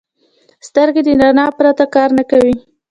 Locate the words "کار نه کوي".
1.95-2.55